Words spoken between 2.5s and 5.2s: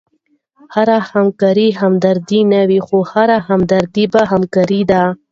نه يي؛ خو هره همدردي بیا همکاري ده.